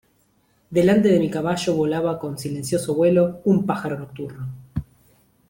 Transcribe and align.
delante 0.71 1.09
de 1.09 1.19
mi 1.19 1.29
caballo 1.29 1.75
volaba, 1.75 2.17
con 2.17 2.35
silencioso 2.35 2.95
vuelo, 2.95 3.39
un 3.45 3.67
pájaro 3.67 3.99
nocturno: 3.99 4.49